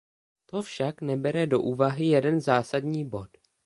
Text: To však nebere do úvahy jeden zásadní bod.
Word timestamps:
To 0.45 0.61
však 0.61 1.01
nebere 1.01 1.47
do 1.47 1.59
úvahy 1.61 2.05
jeden 2.07 2.39
zásadní 2.41 3.05
bod. 3.09 3.29